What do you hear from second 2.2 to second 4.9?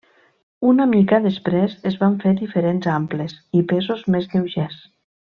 fer diferents amples i pesos més lleugers.